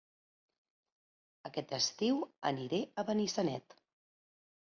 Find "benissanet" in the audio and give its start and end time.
3.11-3.79